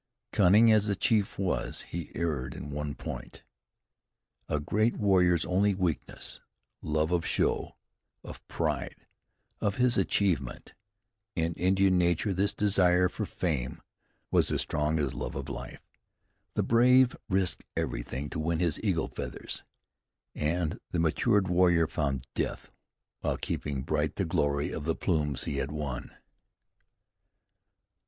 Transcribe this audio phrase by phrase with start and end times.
[0.31, 3.43] Cunning as the chief was, he erred in one point,
[4.49, 6.41] a great warrior's only weakness,
[6.81, 7.75] love of show,
[8.23, 9.05] of pride,
[9.59, 10.73] of his achievement.
[11.35, 13.79] In Indian nature this desire for fame
[14.31, 15.87] was as strong as love of life.
[16.55, 19.63] The brave risked everything to win his eagle feathers,
[20.33, 22.71] and the matured warrior found death
[23.19, 26.09] while keeping bright the glory of the plumes he had won.